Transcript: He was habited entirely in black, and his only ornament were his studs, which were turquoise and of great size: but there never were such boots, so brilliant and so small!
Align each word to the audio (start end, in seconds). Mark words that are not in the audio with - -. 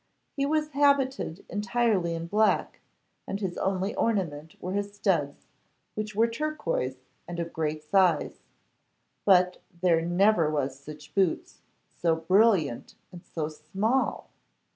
He 0.35 0.47
was 0.47 0.69
habited 0.69 1.45
entirely 1.47 2.15
in 2.15 2.25
black, 2.25 2.79
and 3.27 3.39
his 3.39 3.55
only 3.59 3.93
ornament 3.93 4.59
were 4.59 4.73
his 4.73 4.93
studs, 4.95 5.45
which 5.93 6.15
were 6.15 6.27
turquoise 6.27 7.03
and 7.27 7.39
of 7.39 7.53
great 7.53 7.83
size: 7.83 8.39
but 9.25 9.61
there 9.81 10.01
never 10.01 10.49
were 10.49 10.69
such 10.69 11.13
boots, 11.13 11.61
so 11.95 12.15
brilliant 12.15 12.95
and 13.11 13.23
so 13.23 13.47
small! 13.47 14.31